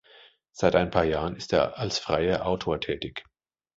[0.51, 3.23] Seit ein paar Jahren ist er als freier Autor tätig.